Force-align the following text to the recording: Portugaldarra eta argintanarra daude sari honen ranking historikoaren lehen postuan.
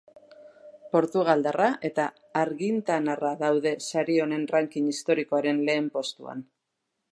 Portugaldarra 0.95 1.67
eta 1.89 2.05
argintanarra 2.41 3.35
daude 3.43 3.75
sari 3.91 4.19
honen 4.25 4.49
ranking 4.55 4.91
historikoaren 4.95 5.63
lehen 5.71 5.95
postuan. 5.99 6.45